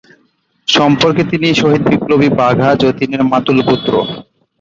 [0.67, 3.91] সম্পর্কে তিনি শহীদ বিপ্লবী বাঘা যতীন এর মাতুলপুত্র।